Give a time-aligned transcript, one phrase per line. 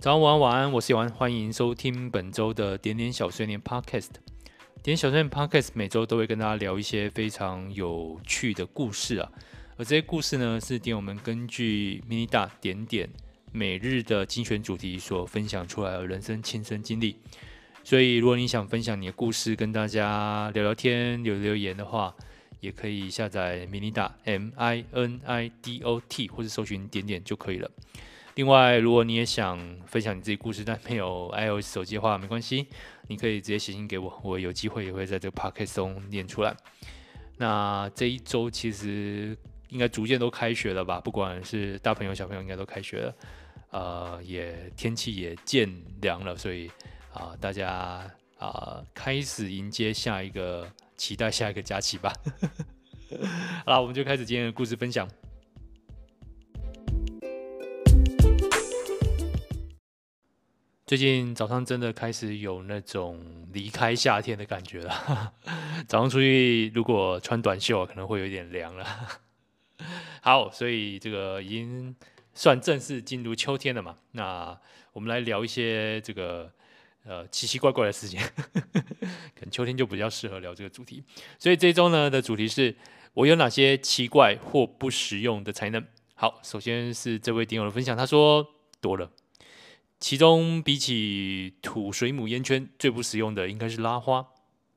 [0.00, 4.10] 早安，晚安，晚安，我是小安，欢迎收听本周的点点小碎念 Podcast。
[4.80, 9.28] 点点小碎念 Podcast 每周都会跟大家聊一些非常有趣的故事啊，
[9.76, 13.10] 而这些故事呢，是点我们根据 Minida 点点
[13.50, 17.16] 每日的精选主题所分享出来的人生亲身经历。
[17.82, 22.14] 所以，如果你想分享你的故事，跟大家聊聊天、留留言的话，
[22.60, 27.68] 也可以下载 Minida M I N I D O T，或者搜寻点点就可以了。
[28.38, 32.68] 另外，如果你也想分享你自己故事，但没有 iOS 手机的话，没关系，
[33.08, 36.56] 你可以直接写信给我，我有机会也会在这个 podcast 中念出来。
[37.36, 39.36] 那这一周其实
[39.70, 41.00] 应该逐渐都开学了吧？
[41.00, 43.14] 不管是大朋友小朋友，应该都开学了。
[43.70, 45.68] 呃，也天气也渐
[46.00, 46.70] 凉了，所以
[47.12, 48.08] 啊、大家
[48.38, 50.64] 啊、开始迎接下一个，
[50.96, 52.12] 期待下一个假期吧。
[53.66, 55.08] 好了，我们就开始今天的故事分享。
[60.88, 63.22] 最近早上真的开始有那种
[63.52, 65.34] 离开夏天的感觉了。
[65.86, 68.86] 早上出去如果穿短袖，可能会有点凉了。
[70.22, 71.94] 好，所以这个已经
[72.32, 73.96] 算正式进入秋天了嘛。
[74.12, 74.58] 那
[74.94, 76.50] 我们来聊一些这个
[77.04, 78.18] 呃奇奇怪怪的事情。
[79.36, 81.04] 可能秋天就比较适合聊这个主题。
[81.38, 82.74] 所以这周呢的主题是
[83.12, 85.84] 我有哪些奇怪或不实用的才能。
[86.14, 88.46] 好，首先是这位点友的分享，他说
[88.80, 89.10] 多了。
[90.00, 94.26] 其中比起土水母烟圈，最不实用的应该是拉花。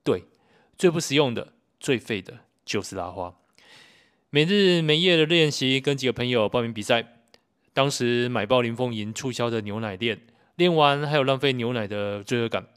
[0.03, 0.25] 对，
[0.77, 3.35] 最不实用的、最废的就是拉花。
[4.31, 7.19] 每日每夜的练习，跟几个朋友报名比赛。
[7.73, 10.21] 当时买爆林凤营促销的牛奶练，
[10.55, 12.67] 练完还有浪费牛奶的罪恶感。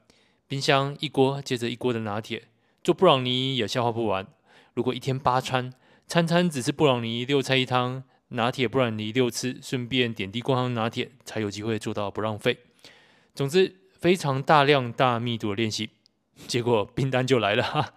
[0.46, 2.44] 冰箱一锅接着一锅的拿铁，
[2.82, 4.26] 做布朗尼也消化不完。
[4.74, 5.72] 如果一天八餐，
[6.06, 8.04] 餐餐只吃布朗尼，六菜一汤。
[8.34, 12.58] 拿铁不然你六次，顺便点滴光糖拿铁，才有机会做到不浪费。
[13.34, 15.90] 总之，非常大量大密度的练习，
[16.46, 17.94] 结果订单就来了哈。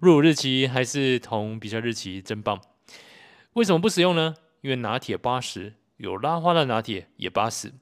[0.00, 2.60] 入伍日期还是同比赛日期，真棒。
[3.54, 4.34] 为什么不实用呢？
[4.60, 7.72] 因为拿铁八十，有拉花的拿铁也八十。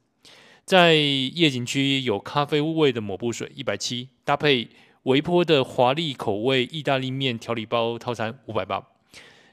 [0.65, 4.69] 在夜景区有咖啡味的抹布水一百七，搭配
[5.05, 8.87] 微波的华丽口味意大利面调理包套餐五百八。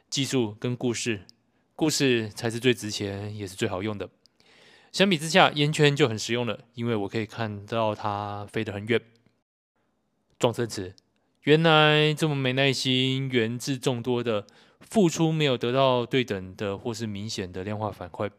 [0.10, 1.22] 技术跟故事。
[1.82, 4.08] 故事才是最值钱，也是最好用的。
[4.92, 9.02] 相比之下，烟圈就很实用了，因为我可以看到它飞得很远。
[10.38, 10.94] 状声词：
[11.42, 14.46] 原来这么没耐心，源自众多的
[14.82, 18.30] 付出没有得到对等的或是明显的量化反馈，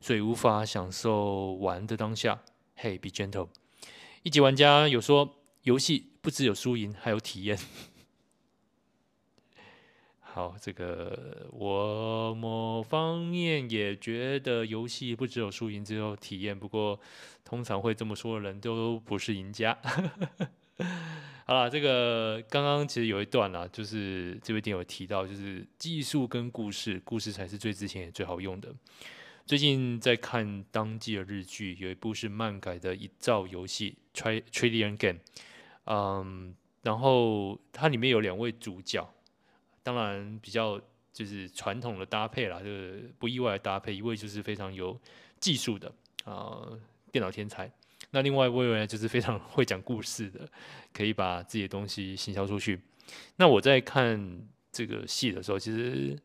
[0.00, 2.40] 所以无法享受玩的当下。
[2.78, 3.48] Hey, be gentle。
[4.22, 7.58] 一级玩家有说，游戏不只有输赢，还有体验。
[10.34, 16.58] 好，这个我某方面也觉得游戏不只有输赢，只有体验。
[16.58, 16.98] 不过，
[17.44, 19.76] 通常会这么说的人都不是赢家。
[21.44, 28.74] 好了，这个刚刚其实有一段啦，就是这位点友提到，就是技术跟故事，故事才是最值钱也最好用的。
[29.44, 33.98] 最近在看当季的日剧，有一部是漫改的一兆游戏
[34.50, 35.18] 《Trillion Game》，
[35.84, 39.06] 嗯，然后它里面有两位主角。
[39.82, 40.80] 当然比较
[41.12, 43.94] 就是传统的搭配啦，就是不意外的搭配。
[43.94, 44.98] 一位就是非常有
[45.40, 45.88] 技术的
[46.24, 47.70] 啊、呃，电脑天才。
[48.10, 50.48] 那另外一位呢，就是非常会讲故事的，
[50.92, 52.80] 可以把自己的东西行销出去。
[53.36, 56.18] 那我在看这个戏的时候，其实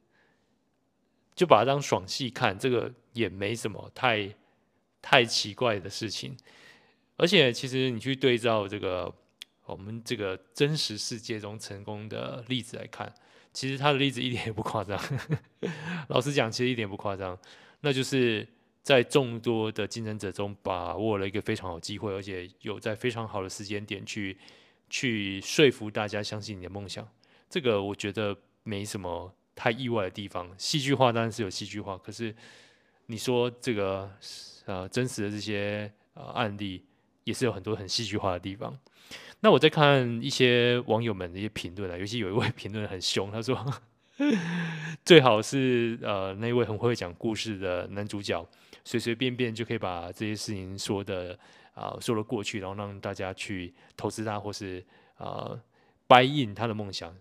[1.35, 4.33] 就把它当爽戏看，这个也没什么太
[5.01, 6.35] 太奇怪的事情。
[7.15, 9.13] 而且其实你去对照这个
[9.65, 13.13] 我们这个真实世界中成功的例子来看。
[13.53, 14.99] 其实他的例子一点也不夸张，
[16.09, 17.37] 老实讲，其实一点不夸张。
[17.81, 18.47] 那就是
[18.83, 24.37] 在众多的竞争者中把握了一个非常好机会，而且有在非常好的时间点去
[24.89, 27.07] 去说服大家相信你的梦想。
[27.49, 30.49] 这个我觉得没什么太意外的地方。
[30.57, 32.35] 戏剧化当然是有戏剧化，可是
[33.07, 34.09] 你说这个
[34.65, 36.85] 呃真实的这些呃案例
[37.23, 38.77] 也是有很多很戏剧化的地方。
[39.41, 43.55] 那我在看一些网友们的一些评论啊，尤其有一位 评论很凶，他说
[45.05, 48.43] 最好是呃那位很会讲故事的男主角，
[48.83, 51.37] 随随便便就可以把这些事情说的
[51.75, 54.83] 啊、说得过去，然后让大家去投资他，或是
[55.17, 55.55] 啊
[56.07, 57.15] buy in 他的梦想，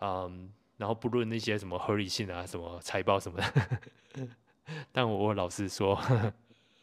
[0.00, 4.28] 嗯，然后不论那些什么合理性啊，什么财报什么的，
[4.92, 5.98] 但我我老实说，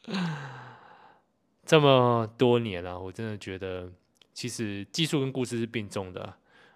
[1.63, 3.91] 这么多年了、我真的觉得。
[4.33, 6.33] 其实技术跟故事是并重的，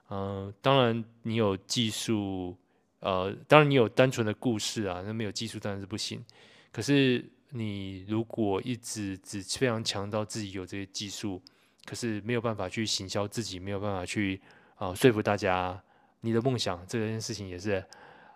[0.09, 2.57] 嗯、当然你有技术，
[2.99, 6.23] 呃，当然你有单纯的故事啊，那没有技术当然是不行。
[6.71, 11.41] 可是你如果一直只非常强调自己有这些技术，
[11.85, 14.41] 可是没有办法去行销自己，没有办法去
[14.75, 15.81] 啊、说服大家，
[16.21, 17.83] 你的梦想这件事情也是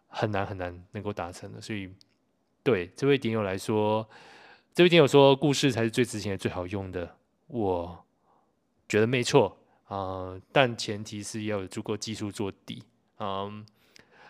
[0.08, 1.60] 很难很难能够达成的。
[1.60, 1.90] 所以，
[2.64, 4.08] 对这位点友来说，
[4.74, 7.18] 这位点友说，故事才是最值钱、最好用的。
[7.48, 8.06] 我
[8.88, 12.84] 觉得没错啊、但前提是要有足够技术做底。
[13.20, 13.66] 嗯、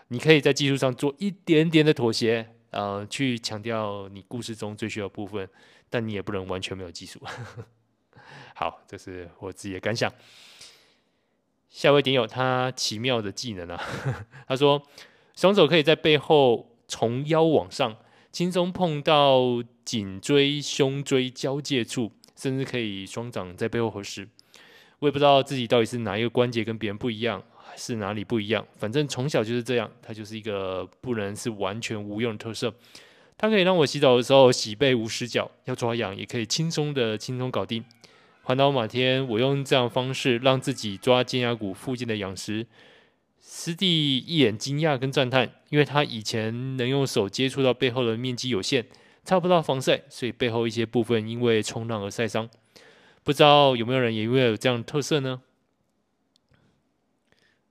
[0.10, 2.54] 你可以在技术上做一点点的妥协。
[2.72, 5.50] 呃，去强调你故事中最需要的部分，
[5.90, 7.20] 但你也不能完全没有技术。
[8.54, 10.12] 好，这是我自己的感想。
[11.70, 13.82] 下一位点友他奇妙的技能啊，
[14.48, 14.84] 他说
[15.34, 17.96] 双手可以在背后从腰往上
[18.34, 24.28] 轻松碰到颈椎、胸椎交界处，甚至可以双掌在背后合十。
[25.00, 27.44] 我也不知道自己到底是哪一个关节跟别人不一样。
[27.80, 28.66] 是哪里不一样？
[28.76, 32.74] 反正从小就是这样，它就是一个不能是完全无用的特色。
[33.38, 37.86] 它可以让我洗澡的时候洗背无死角，要抓痒也可以轻松的轻松搞定。
[38.42, 42.66] 环岛马天，我用这样方式让自己抓肩胛骨附近的痒时，
[43.40, 48.84] 师弟一眼惊讶跟赞叹，因为他以前能用手接触到背后的面积有限，
[49.24, 52.50] 擦不到防晒，所以背后一些部分因为冲浪而晒伤。
[53.28, 55.42] 不知道有没有人也因为有这样特色呢？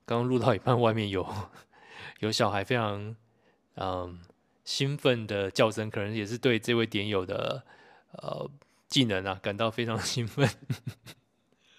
[0.05, 1.27] 刚刚录到一半，外面有
[2.21, 3.15] 有小孩非常
[3.73, 4.19] 嗯
[4.63, 7.63] 兴奋的叫声，可能也是对这位点友的
[8.11, 8.47] 呃
[8.87, 10.47] 技能啊感到非常兴奋。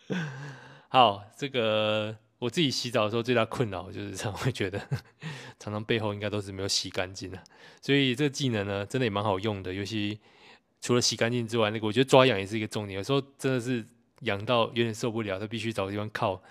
[0.91, 4.81] 好，这个我自己洗澡的时候最大困扰就是常会觉得
[5.61, 7.41] 常常背后应该都是没有洗干净的，
[7.81, 10.19] 所以这个技能呢真的也蛮好用的，尤其
[10.81, 13.85] 除了洗干净之外，那个我觉得抓痒也是一个重点，有时候真的是
[14.21, 16.43] 痒到有点受不了，他必须找个地方靠。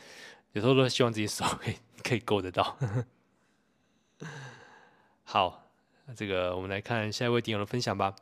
[0.54, 2.78] 有时候都希望自己手可以可以够得到。
[5.24, 5.70] 好，
[6.16, 8.16] 这个我们来看下一位听友的分享吧。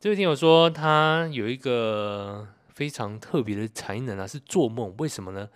[0.00, 4.94] 这位听友说，他有一个非常特别的才能啊，是做梦。
[4.98, 5.48] 为什么呢？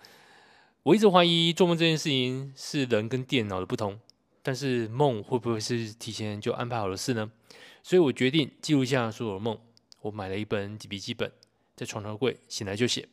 [0.83, 3.99] 我一直怀疑做梦这件事情是人跟电脑的不同，
[4.41, 7.31] 但是梦会不会是提前就安排好的事呢？
[7.83, 9.59] 所以我决定记录下所有的梦。
[10.01, 11.31] 我买了一本笔记本，
[11.75, 13.07] 在床头柜，醒来就写。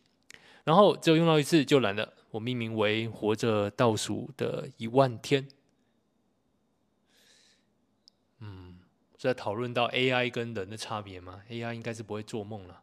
[0.65, 2.15] 然后只有用到一次就懒了。
[2.31, 5.49] 我命名为“活着倒数的一万天”。
[8.41, 8.79] 嗯，
[9.17, 12.83] 是在讨论到 AI 跟人的差别吗？AI 应该是不会做梦了，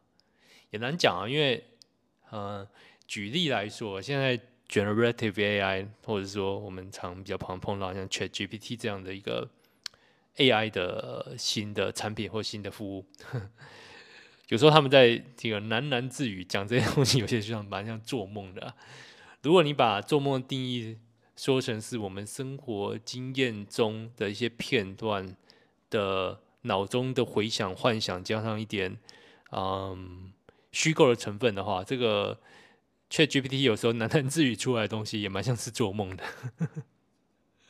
[0.70, 1.28] 也难讲啊。
[1.28, 1.64] 因为，
[2.30, 2.68] 呃，
[3.06, 9.48] 举例来说，现在 Generative AI，或者说我们常比较常碰到像 ChatGPT 这样的一个
[10.36, 13.04] AI 的新的产品或新的服务。
[14.48, 18.74] 有时候他们在这个喃喃自语讲这些东西，有些就像蛮像做梦的。
[19.42, 20.98] 如果你把做梦的定义
[21.36, 25.36] 说成是我们生活经验中的一些片段
[25.90, 28.98] 的脑中的回想、幻想，加上一点
[29.52, 30.32] 嗯
[30.72, 32.38] 虚构的成分的话，这个
[33.10, 36.24] ChatGPT 有时候喃喃自语出来的东西也蛮像是做梦的。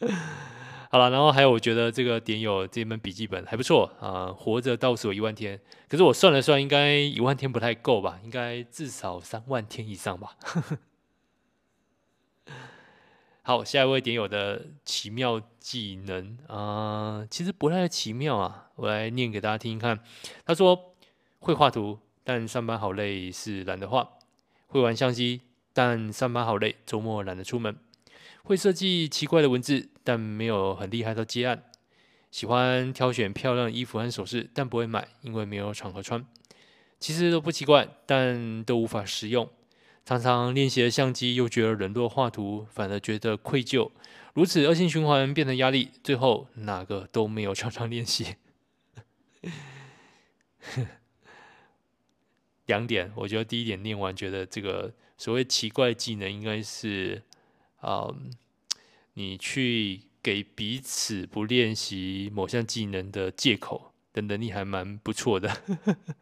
[0.89, 5.61] 好了，然后还有，我觉得这个点友这本笔记本还不错啊，活着倒数一万天。
[5.89, 8.21] 可是我算了算，应该一万天不太够吧？
[8.23, 10.37] 应该至少三万天以上吧。
[13.43, 20.01] 好，下一位点友的奇妙技能啊、其实不太奇妙啊，我来念给大家听听看。
[20.45, 20.95] 他说
[21.41, 24.16] 会画图，但上班好累，是懒得画；
[24.77, 25.41] 会玩相机，
[25.73, 27.77] 但上班好累，周末懒得出门。
[28.43, 31.65] 会设计奇怪的文字，但没有很厉害的接案。
[32.31, 36.25] 喜欢挑选漂亮衣服和首饰，但不会买，因为没有场合穿。
[37.01, 39.49] 其实都不奇怪，但都无法实用。
[40.05, 43.91] 常常练习了相机，又觉得冷落画图，反而觉得愧疚。
[44.35, 48.37] 如此恶性循环，变成压力，最后哪个都没有常常练习。
[52.67, 57.23] 两点，我觉得第一点念完，觉得这个所谓奇怪技能，应该是。
[57.81, 58.13] 啊
[59.19, 65.49] 你去给彼此不练习某项技能的借口的能力还蛮不错的。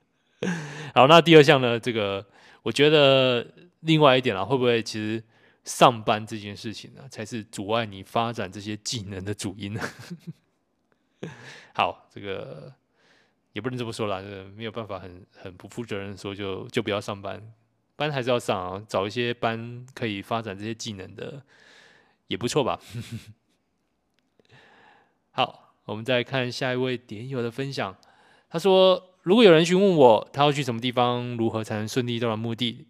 [0.94, 1.80] 好，那第二项呢？
[1.80, 2.24] 这个
[2.62, 3.46] 我觉得
[3.80, 5.22] 另外一点啊，会不会其实
[5.64, 9.80] 上班这件事情呢，才是阻碍你发展这些技能的主因呢？
[11.74, 12.72] 好，这个
[13.54, 14.20] 也不能这么说啦，
[14.54, 17.42] 没有办法很很不负责任说就就不要上班。
[17.96, 21.42] 班还是要上啊，找一些班可以发展这些技能的
[22.26, 22.80] 也不错吧。
[25.30, 27.96] 好，我们再看下一位点友的分享。
[28.50, 32.86] 他说：“如果有人询问我他要去什么地方，如何才能顺利到达目的，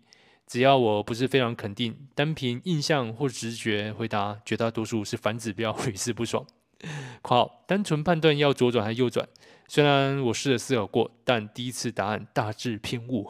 [0.46, 6.46] 只要我不是非常肯定，单凭印象或直觉回答，绝大多数是反指标， 屡试不爽。
[7.22, 9.26] 括号单纯判断要左转还是右转，
[9.74, 13.28] 虽然我试着思考过，但第一次答案大致偏误。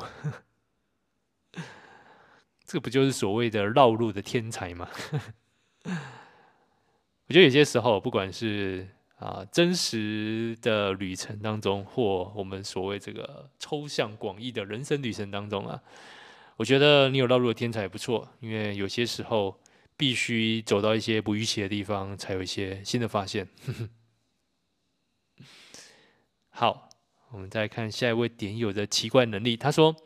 [2.66, 4.86] 这不就是所谓的绕路的天才吗？
[5.86, 8.86] 我觉得有些时候，不管是
[9.16, 15.80] 啊真实的旅程当中，或我们所谓这个抽象广义的人生旅程当中啊，
[16.58, 19.58] 我觉得你有绕路的天才也不错，因为有些时候
[19.96, 23.48] 必须走到一些不预期的地方，才有一些新的发现。
[26.56, 26.88] 好，
[27.32, 29.96] 我们再看下一位点友的奇怪能力，他说：“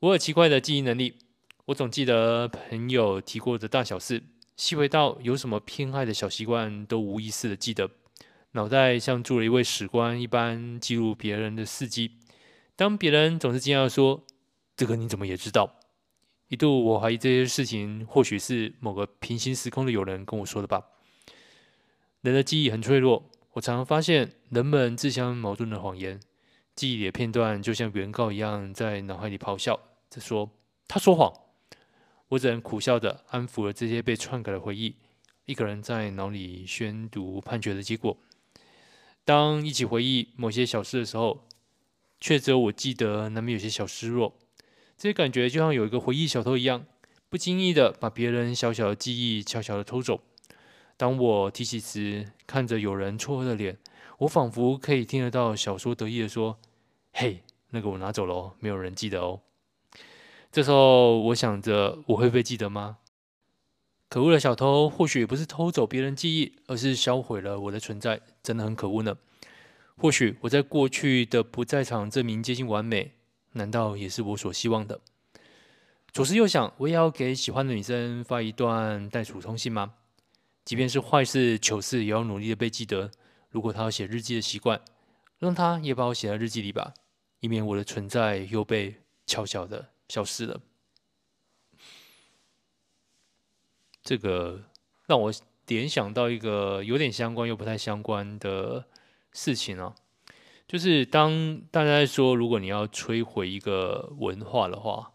[0.00, 1.16] 我有奇怪的记忆能力。”
[1.64, 4.22] 我总记得朋友提过的大小事，
[4.58, 7.90] 细微到有什么偏爱的小习惯都无意识的记得，
[8.50, 12.18] 脑袋像住了一位史官一般记录别人的事迹。
[12.76, 14.22] 当别人总是惊讶说
[14.76, 15.80] ：“这个你怎么也知道？”
[16.48, 20.84] 一度我怀疑这些事情或许是某个平行时空的友人跟我说的吧。
[22.20, 26.18] 人的记忆很脆弱，我常常发现人们自相矛盾的谎言，
[26.74, 29.78] 记忆里的片段就像原告一样在脑海里咆哮
[30.08, 30.50] 着说
[30.88, 31.30] ：“他说谎。”
[32.28, 34.96] 我只能苦笑地安抚了这些被篡改的回忆，
[35.44, 38.16] 一个人在脑里宣读判决的结果。
[39.22, 41.46] 当一起回忆某些小事的时候，
[42.18, 44.38] 却只有我记得，难免有些小失落。
[44.96, 46.86] 这些感觉就像有一个回忆小偷一样，
[47.28, 50.22] 不经意的把别人小小的记忆悄悄的偷走。
[50.96, 53.78] 当我提起时，看着有人错愕的脸，
[54.18, 56.58] 我仿佛可以听得到小说得意地说
[57.12, 59.40] ：“嘿，那个我拿走了哦，没有人记得哦。”
[60.52, 62.98] 这时候，我想着我会被记得吗？
[64.08, 69.16] 可恶的小偷，或许不是偷走别人记忆，而是销毁了我的存在，真的很可恶呢。
[69.96, 73.12] 或许我在过去的不在场证明接近完美，
[73.52, 75.00] 难道也是我所希望的？
[76.12, 79.94] 左思右想，我也要给喜欢的女生发一段袋鼠通信吗？
[80.64, 83.10] 即便是坏事、糗事，也要努力的被记得。
[83.50, 84.80] 如果他有写日记的习惯，
[85.38, 86.94] 让他也把我写在日记里吧，
[87.40, 89.90] 以免我的存在又被悄悄的。
[90.08, 90.60] 消失了，
[94.02, 94.64] 这个
[95.06, 95.32] 让我
[95.66, 98.84] 联想到一个有点相关又不太相关的
[99.32, 99.94] 事情啊，
[100.68, 105.12] 就是当大家在说，如果你要摧毁一个文化的话，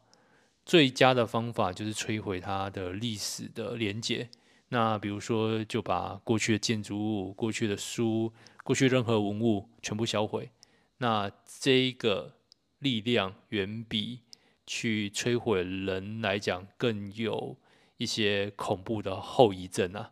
[0.65, 4.31] 最佳的方法就是摧毁它的历史的连结。
[4.69, 8.33] 那比如说，就把过去的建筑物、过去的书、
[8.63, 10.49] 过去任何文物全部销毁。
[10.97, 12.35] 那这个
[12.79, 14.21] 力量远比
[14.65, 17.57] 去摧毁人来讲，更有
[17.97, 20.11] 一些恐怖的后遗症啊。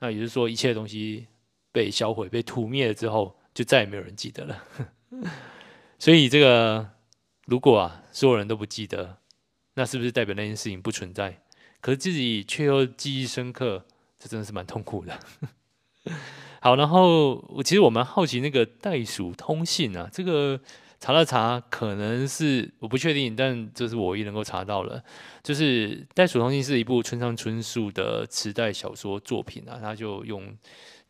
[0.00, 1.28] 那也就是说，一切东西
[1.70, 4.64] 被销毁、被涂灭了之后，就再也没有人记得了。
[6.00, 6.90] 所以，这个
[7.46, 9.18] 如果啊，所有人都不记得，
[9.74, 11.42] 那是不是代表那件事情不存在？
[11.80, 13.86] 可是自己却又记忆深刻，
[14.22, 15.18] 这真的是蛮痛苦的。
[16.60, 20.60] 好，然后我其实我蛮好奇那个袋鼠通信啊，这个。
[21.04, 25.02] 查了查，可能是我不确定，但这是我唯一能够查到的。
[25.42, 30.56] 就是《袋鼠通信》是一部村上春树的磁带小说作品啊，他就用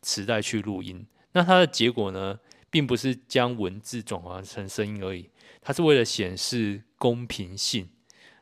[0.01, 1.05] 磁带去录音。
[1.33, 2.39] 那它的结果呢，
[2.71, 5.29] 并不是将文字转化成声音而已，
[5.61, 7.87] 它是为了显示公平性。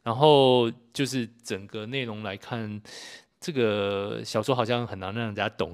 [0.03, 2.81] 然后就是整个内容来看，
[3.41, 5.73] 这个小说好像很难让人家懂，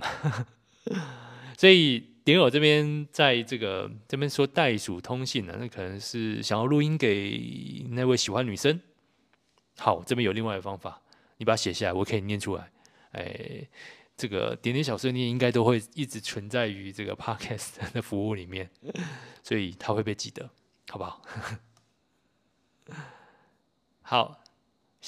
[1.56, 2.18] 所以。
[2.28, 8.78] 点友这边在这个这边说袋鼠通信呢，那可能是想要录音给那位喜欢女生。
[9.78, 11.02] 好，这边有另外的方法，
[11.38, 12.70] 你把它写下来，我可以念出来。
[13.14, 13.66] 哎，
[14.18, 18.70] 这个点点小碎念应该都会一直存在于这个 podcast 的服务里面，
[19.42, 20.50] 所以它会被记得，
[20.90, 21.22] 好不好？
[24.04, 24.44] 好，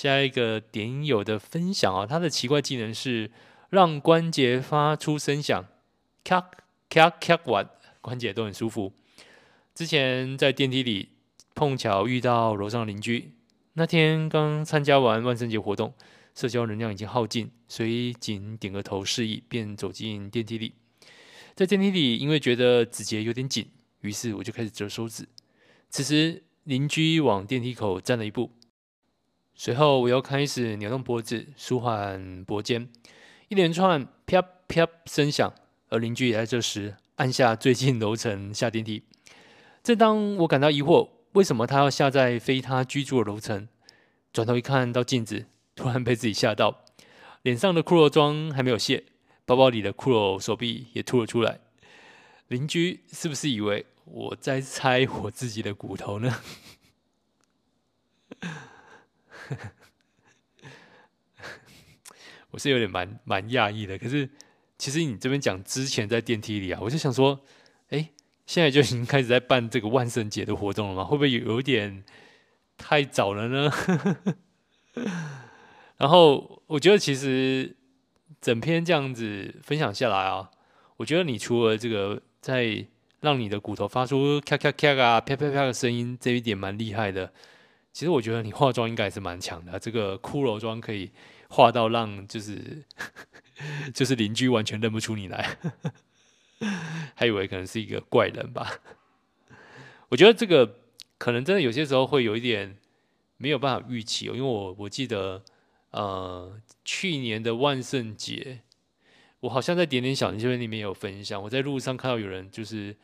[0.01, 3.29] 下一个点友的分享啊，他的奇怪技能是
[3.69, 5.65] 让关节发出声响，
[6.23, 6.49] 咔。
[6.87, 8.93] 咔咔玩，关节都很舒服。
[9.75, 11.09] 之前在电梯里
[11.53, 13.33] 碰巧遇到楼上的邻居，
[13.73, 15.93] 那天刚参加完万圣节活动，
[16.33, 20.75] 社交能量已经耗尽，所以仅点个头示意，便走进电梯里。
[21.55, 23.67] 在电梯里，因为觉得指节有点紧，
[23.99, 25.27] 于是我就开始折手指。
[25.89, 28.49] 此时邻居往电梯口站了一步，
[29.61, 32.87] 随后我又开始扭动脖子，舒缓脖肩，
[33.49, 35.53] 一连串啪啪声响。
[35.89, 39.03] 而邻居也在这时按下最近楼层下电梯。
[39.83, 43.67] 正当我感到疑惑，为什么他要下在非他居住的楼层？
[44.31, 46.85] 转头一看到镜子，突然被自己吓到，
[47.41, 49.03] 脸上的骷髅妆还没有卸，
[49.43, 51.59] 包包里的骷髅手臂也凸了出来。
[52.47, 56.39] 邻居是不是以为我在拆我自己的骨头呢？
[62.51, 64.29] 我是有点蛮蛮讶异的，可是。
[64.79, 67.41] 其实你这边讲之前在电梯里啊，我就想说，
[67.89, 68.11] 哎，
[68.45, 71.03] 现在就已经开始在办这个万圣节的活动了吗？
[71.03, 72.05] 会不会有点
[72.77, 73.69] 太早了呢？
[75.99, 77.75] 然后我觉得其实
[78.39, 80.49] 整篇这样子分享下来啊，
[80.95, 82.87] 我觉得你除了这个在
[83.19, 87.33] 让你的骨头发出咔咔咔啊、啪啪啪的声音，这一点蛮厉害的。
[87.91, 91.11] 其实我觉得你化妆应该也是蛮强的，这个骷髅妆可以
[91.49, 92.83] 化到让就是
[93.93, 95.57] 就是邻居完全认不出你来，
[97.15, 98.79] 还以为可能是一个怪人吧。
[100.09, 100.77] 我觉得这个
[101.17, 102.77] 可能真的有些时候会有一点
[103.37, 105.43] 没有办法预期哦，因为我我记得
[105.91, 108.61] 呃去年的万圣节，
[109.41, 112.95] 我好像在点点小林这边里面有分享，我在路上看到有人就是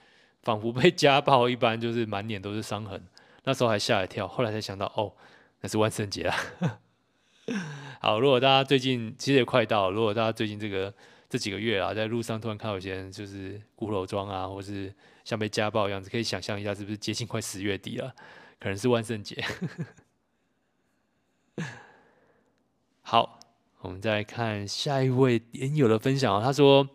[0.44, 3.04] 仿佛被 家暴一般，就是满脸都是伤痕。
[3.46, 5.14] 那时候还吓一跳，后来才想到，哦，
[5.62, 6.36] 那是万圣节啊。
[8.02, 10.94] 好，如果大家最近其实也快到，如果大家最近这个
[11.30, 18.14] 这几个月啊，在路上突然看到有些人就是骷髅装啊，或是像被家暴一样子，可以想象一下是不是接近快十月底了？
[18.60, 19.44] 可能是万圣节。
[23.02, 23.40] 好，
[23.82, 26.90] 我们再看下一位点友的分享啊，他说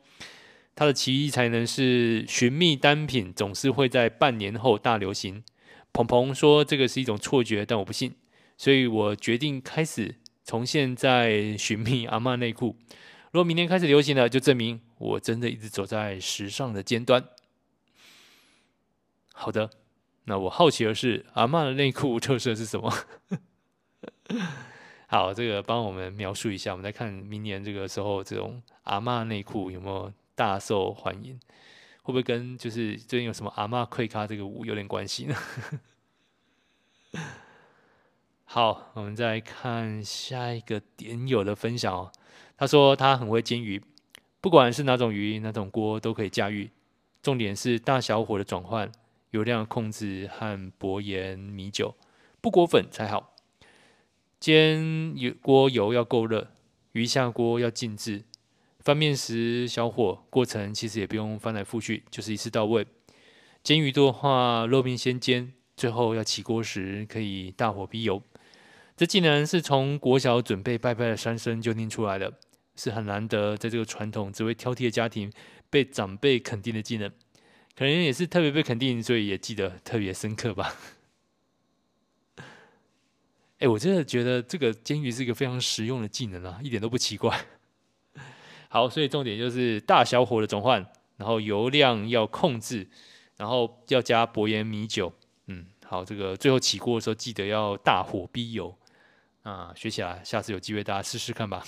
[0.75, 5.45] 他的奇异才能是寻觅单品总是会在半年后大流行。
[5.93, 8.15] 鹏鹏说：“这个是一种错觉，但我不信，
[8.57, 12.77] 所以我决定开始从现在寻觅阿嬷内裤。
[13.33, 17.25] 如果明年开始流行了，就证明我真的一直走在时尚的尖端。”
[19.33, 19.71] 好的，
[20.25, 22.93] 那我好奇的是，阿嬷的内裤特色是什么？
[25.09, 31.39] 好，这个帮我们描述一下，我们再看明年这个时候，这种阿嬷内裤有没有大受欢迎？
[32.03, 35.37] 会不会跟就是最近有什么阿嬷跪咖这个舞有点关系呢？
[38.45, 42.11] 好，我们再看下一个点友的分享哦。
[42.57, 43.83] 他说他很会煎鱼，
[44.41, 46.71] 不管是哪种鱼、哪种锅都可以驾驭。
[47.23, 48.91] 重点是大小火的转换、
[49.31, 51.95] 油量控制和薄盐米酒，
[52.41, 53.35] 不裹粉才好。
[54.41, 56.49] 煎油锅油要够热，
[56.93, 58.25] 鱼下锅要静置。
[58.81, 62.87] 翻面时小火，过程其实也不用翻来覆去，就是一次到位。
[63.63, 68.23] 煎鱼的话，肉面先煎，最后要起锅时可以大火逼油。
[68.97, 72.33] 这技能是从国小准备拜拜的三声就念出来的，
[72.75, 75.31] 是很难得在这个传统只会挑剔的家庭
[75.69, 77.11] 被长辈肯定的技能，
[77.77, 80.75] 可能也是特别被肯定，所以也记得特别深刻吧。
[83.61, 87.39] 哎，我真的觉得这个煎鱼是一个非常实用的技能啊，一点都不奇怪。
[88.73, 92.89] 好，所以重点就是大小火的转换，然后油量要控制，
[93.37, 95.13] 然后要加薄盐米酒。
[95.47, 98.73] 嗯，好，这个最后起锅的时候记得要大火逼油
[99.43, 101.67] 啊，学起来，下次有机会大家试试看吧。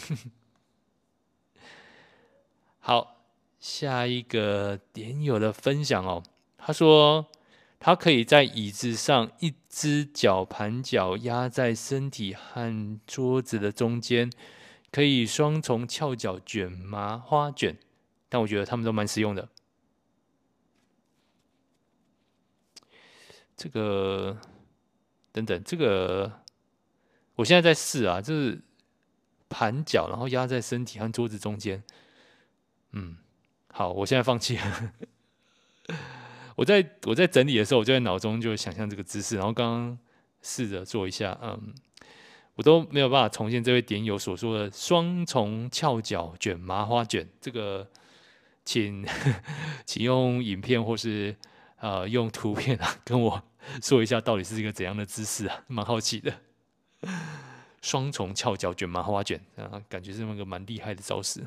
[2.78, 3.24] 好，
[3.58, 6.22] 下一个点友的分享哦，
[6.56, 7.26] 他说
[7.80, 14.30] 他可以在椅子上一只脚盘脚压在身体和桌子的中间。
[14.92, 17.76] 可以双重翘脚卷麻花卷，
[18.28, 19.48] 但我觉得他们都蛮实用的。
[23.57, 24.38] 这个
[25.33, 26.40] 等等，这个
[27.37, 28.61] 我现在在试啊，就是
[29.48, 31.83] 盘脚，然后压在身体和桌子中间。
[32.90, 33.16] 嗯，
[33.72, 34.59] 好，我现在放弃。
[36.57, 39.98] 我在我在整理的时候，我就在脑中就想象这个姿势，然后刚刚
[40.42, 41.74] 试着做一下，嗯。
[42.54, 47.28] 我都没有办法重现这位点友所说的双重翘脚卷麻花卷。
[47.40, 47.88] 这个
[48.64, 49.04] 请
[49.86, 51.34] 请用影片或是
[51.80, 53.42] 呃用图片啊跟我
[53.82, 56.32] 说一下到底是一个怎样的姿势啊，蛮好奇的。
[57.80, 61.44] 双重翘脚卷麻花卷啊，感觉是那个蛮厉害的招式。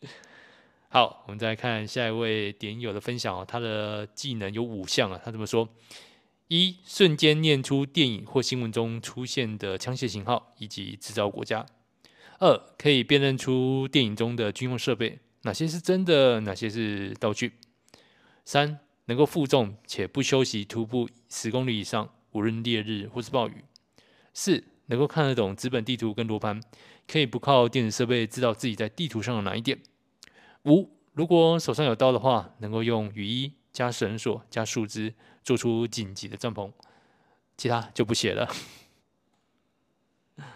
[0.88, 5.68] 好，我们再看下一位点友的分享哦，他的技能有五项啊，他这么说。
[6.54, 11.64] 一、瞬间念出电影或新闻中出现的枪械型号以及制造国家；
[12.40, 17.48] 二、可以辨认出电影中的军用设备，哪些是真的，哪些是道具；
[18.44, 23.64] 三、能够负重且不休息徒步十公里以上，无论烈日或是暴雨；
[24.34, 26.60] 四、能够看得懂纸本地图跟罗盘，
[27.08, 29.78] 可以不靠电子设备知道自己在地图上的哪一点；
[30.66, 35.14] 五、如果手上有刀的话，能够用雨衣加绳索加树枝。
[35.42, 36.70] 做出紧急的帐篷，
[37.56, 38.48] 其他就不写了。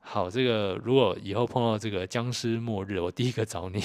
[0.00, 3.82] 好，这个如果以后碰到这个僵尸末日，我第一个找你。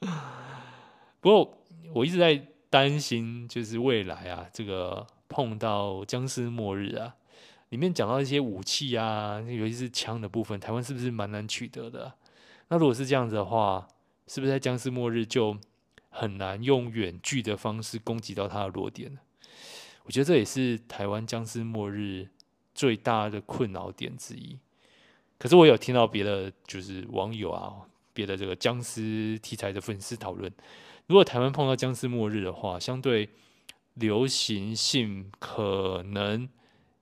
[1.20, 1.58] 不过
[1.94, 7.14] 我一直在担心，就是未来啊，这个碰到僵尸末日啊，
[7.68, 12.12] 里面讲到一些武器啊，尤其是枪的部分，台湾是不是蛮难取得的？
[12.68, 13.86] 那如果是这样子的话，
[14.26, 15.56] 是不是在僵尸末日就
[16.12, 19.18] 很难用远距的方式攻击到他的弱点？
[20.04, 22.28] 我觉得这也是台湾僵尸末日
[22.74, 24.58] 最大的困扰点之一。
[25.38, 27.74] 可是我有听到别的就是网友啊，
[28.12, 30.52] 别的这个僵尸题材的粉丝讨论，
[31.06, 33.28] 如果台湾碰到僵尸末日的话，相对
[33.94, 36.48] 流行性可能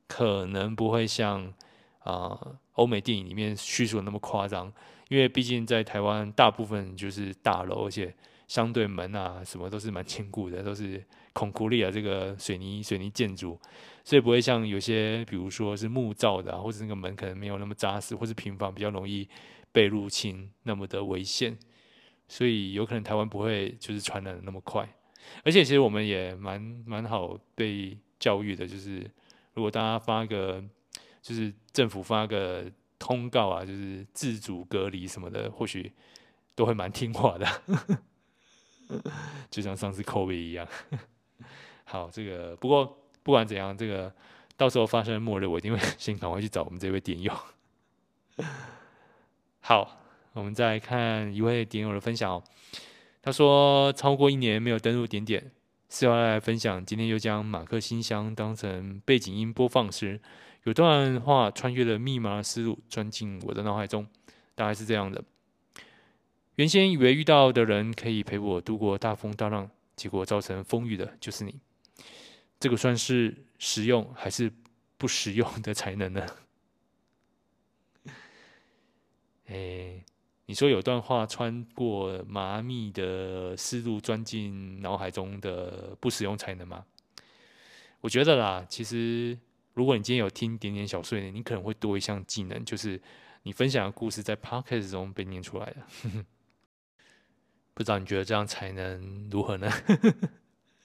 [0.06, 1.52] 可能不会像
[2.00, 4.72] 啊、欧美电影里面叙述的那么夸张，
[5.08, 8.14] 因为毕竟在台湾大部分就是大楼，而且
[8.50, 11.00] 相对门啊什么都是蛮坚固的，都是。
[11.32, 13.56] 孔库利啊，这个水泥水泥建筑，
[14.02, 19.28] 所以不会像有些，比如说是木造的啊，或者那个门可能没有那么扎实，或是平房比较容易
[19.70, 21.56] 被入侵，那么的危险。
[22.26, 24.92] 所以有可能台湾不会就是传染的那么快。
[25.44, 29.08] 而且其实我们也蛮蛮好被教育的，就是
[29.54, 30.62] 如果大家发个，
[31.22, 32.64] 就是政府发个
[32.98, 35.92] 通告啊，就是自主隔离什么的，或许
[36.56, 37.46] 都会蛮听话的，
[39.50, 40.66] 就像上次 COVID 一样。
[41.84, 44.12] 好，这个不过不管怎样，这个
[44.56, 47.32] 到时候发生末日，我一定会 先赶快去找我们这位点友。
[49.60, 50.00] 好，
[50.32, 52.42] 我们再看一位点友的分享哦。
[53.22, 55.50] 他说，超过一年没有登入点点，
[55.90, 56.84] 是要来分享。
[56.86, 60.20] 今天又将马克信箱当成背景音播放时，
[60.64, 64.06] 有段话穿越了密码的思路，钻进我的脑海中。
[64.54, 65.22] 大概是这样的：
[66.60, 71.58] 原先以为遇到的人可以陪我度过大风大浪，结果造成风雨的就是你。
[72.58, 74.52] 这个算是实用还是
[74.98, 76.26] 不实用的才能呢？
[79.48, 80.04] 哎，
[80.44, 86.84] 你说有段话穿过麻密的思路钻进脑海中的不实用才能吗？
[88.02, 89.38] 我觉得啦，其实
[89.72, 93.00] 如果你今天有听点点小碎念，你可能会多一项技能，就是
[93.44, 95.86] 你分享的故事在 Podcast 中被念出来了。
[97.80, 99.72] 不知道你觉得这样才能如何呢？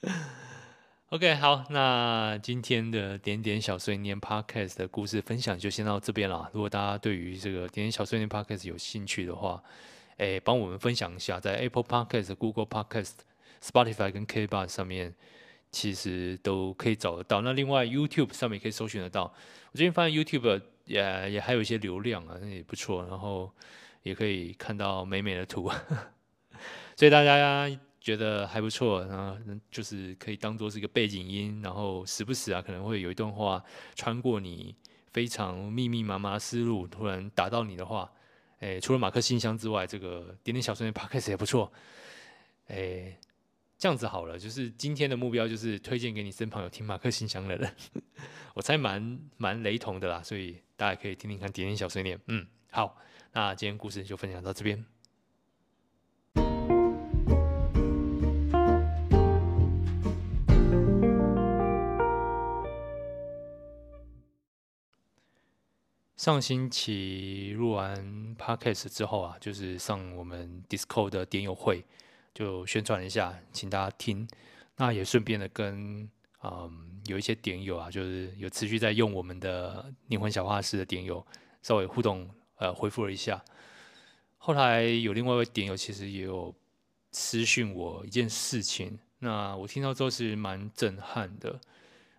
[1.12, 6.48] OK，好，那今天的点点小碎念 Podcast 的故事分享就先到这边了。
[6.54, 9.62] 如果大家对于这个点点小碎念 Podcast 有兴趣的话，
[10.16, 13.12] 诶，帮我们分享一下，在 Apple Podcast、Google Podcast、
[13.62, 15.14] Spotify 跟 k b o 上面，
[15.70, 17.42] 其实都可以找得到。
[17.42, 19.24] 那另外 YouTube 上面也可以搜寻得到。
[19.24, 23.06] 我最近发现 YouTube 也也还有一些流量啊，那也不错。
[23.06, 23.52] 然后
[24.02, 25.70] 也可以看到美美的图，
[26.96, 27.70] 所以大家。
[27.98, 29.36] 觉得还不错，然后
[29.68, 33.60] 就是可以当做是一个背景音，然后时不时啊可能会有一段话
[33.96, 34.72] 穿过你
[35.12, 38.08] 非常密密麻麻思路，突然打到你的话，
[38.60, 41.72] 诶，除了马克信箱之外，这个点点小碎念 Podcast 也不错，
[42.68, 43.18] 诶，
[43.76, 47.74] 这样子好了，就是今天的目标就是推荐给你身旁有听马克信箱的人，
[48.54, 52.96] 我猜蛮蛮雷同的啦，所以大家可以听听看点点小碎念，嗯，好，
[53.32, 54.86] 那今天故事就分享到这边。
[66.26, 71.84] 上星期录完 Podcast 之后啊，就是上我们 Discord 的点友会，
[72.34, 74.26] 就宣传一下，请大家听。
[74.74, 76.10] 那也顺便的跟
[76.42, 81.24] 嗯有一些点友啊，就是有持续在用我们的灵魂小画室的点友，
[81.62, 83.40] 稍微互动呃回复了一下。
[84.36, 86.52] 后来有另外一位点友其实也有
[87.12, 91.60] 私讯我一件事情，那我听到之后是蛮震撼的。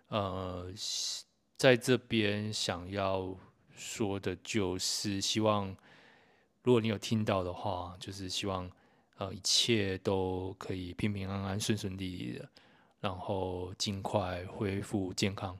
[0.07, 0.71] 呃，
[1.57, 3.35] 在这边想要。
[3.77, 5.67] 说的就是希望，
[6.63, 8.69] 如果你有听到的话，就是希望，
[9.17, 12.49] 呃，一切都可以平平安安、顺顺利利的，
[12.99, 15.57] 然后尽快恢复健康。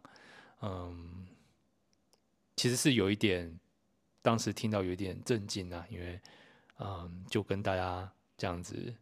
[0.62, 1.28] 嗯，
[2.56, 3.58] 其实是有一点，
[4.24, 6.20] 当时听到有一点震惊啊，因为，
[6.80, 8.94] 嗯，就跟大家这样子，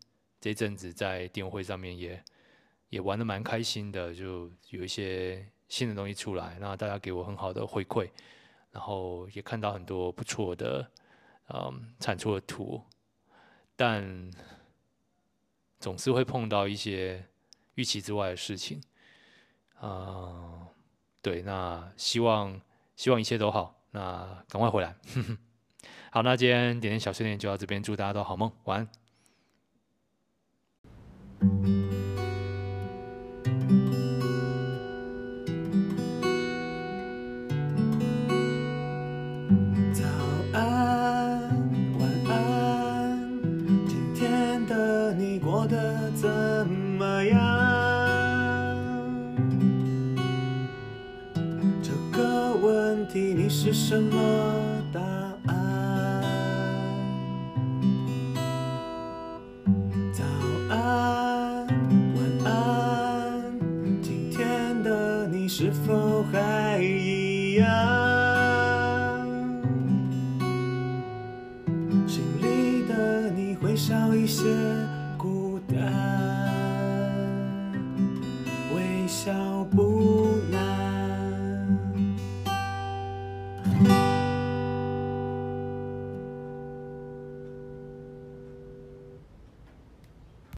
[0.42, 2.22] 这阵子在电会上面也
[2.90, 8.10] 也玩得蛮开心的，就有一些新的东西出来，那大家给我很好的回馈。
[8.76, 10.92] 然后也看到很多不错的，
[11.48, 12.84] 嗯，产出的图，
[13.74, 14.30] 但
[15.80, 17.26] 总是会碰到一些
[17.76, 18.82] 预期之外的事情，
[19.82, 20.68] 嗯，
[21.22, 22.60] 对，那希望
[22.98, 24.94] 希望一切都好，那赶快回来，
[26.12, 28.86] 好，那今天点点小训练就到这边，祝大家都好梦，晚
[31.40, 32.05] 安。
[45.28, 46.30] 你过得怎
[46.70, 47.40] 么样？
[51.82, 54.65] 这个问题你是什么？